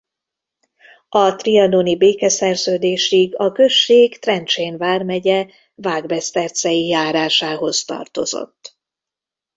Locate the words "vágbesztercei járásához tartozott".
5.75-8.77